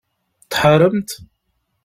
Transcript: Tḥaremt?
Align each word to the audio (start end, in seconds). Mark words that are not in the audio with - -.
Tḥaremt? 0.51 1.09